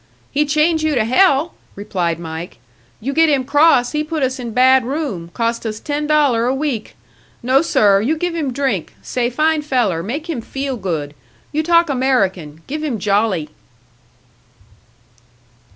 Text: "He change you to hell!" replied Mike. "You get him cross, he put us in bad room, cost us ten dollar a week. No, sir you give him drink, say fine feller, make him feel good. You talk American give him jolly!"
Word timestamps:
"He 0.31 0.47
change 0.47 0.81
you 0.83 0.95
to 0.95 1.05
hell!" 1.05 1.53
replied 1.75 2.17
Mike. 2.17 2.57
"You 2.99 3.13
get 3.13 3.29
him 3.29 3.43
cross, 3.43 3.91
he 3.91 4.03
put 4.03 4.23
us 4.23 4.39
in 4.39 4.49
bad 4.51 4.83
room, 4.83 5.29
cost 5.35 5.63
us 5.63 5.79
ten 5.79 6.07
dollar 6.07 6.47
a 6.47 6.55
week. 6.55 6.95
No, 7.43 7.61
sir 7.61 8.01
you 8.01 8.17
give 8.17 8.33
him 8.33 8.51
drink, 8.51 8.95
say 9.03 9.29
fine 9.29 9.61
feller, 9.61 10.01
make 10.01 10.27
him 10.27 10.41
feel 10.41 10.75
good. 10.75 11.13
You 11.51 11.61
talk 11.61 11.87
American 11.87 12.63
give 12.65 12.83
him 12.83 12.97
jolly!" 12.97 13.49